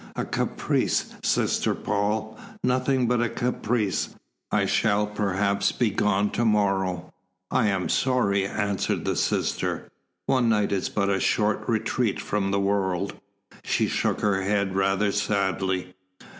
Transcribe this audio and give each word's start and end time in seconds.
"A 0.15 0.25
caprice, 0.25 1.13
Sister 1.21 1.75
Paul 1.75 2.35
nothing 2.63 3.05
but 3.07 3.21
a 3.21 3.29
caprice. 3.29 4.15
I 4.51 4.65
shall 4.65 5.05
perhaps 5.05 5.71
be 5.71 5.91
gone 5.91 6.31
to 6.31 6.43
morrow." 6.43 7.13
"I 7.51 7.67
am 7.67 7.87
sorry," 7.87 8.47
answered 8.47 9.05
the 9.05 9.15
sister. 9.15 9.91
"One 10.25 10.49
night 10.49 10.71
is 10.71 10.89
but 10.89 11.11
a 11.11 11.19
short 11.19 11.69
retreat 11.69 12.19
from 12.19 12.49
the 12.49 12.59
world." 12.59 13.13
She 13.63 13.87
shook 13.87 14.21
her 14.21 14.41
head 14.41 14.73
rather 14.75 15.11
sadly. 15.11 15.93